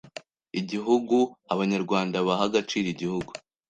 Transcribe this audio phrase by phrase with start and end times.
[0.59, 1.21] Igihu g u
[1.53, 3.31] Abanyarwanda baha agaciro Igihugu